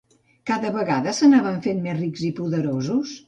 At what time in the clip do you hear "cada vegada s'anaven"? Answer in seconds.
0.51-1.61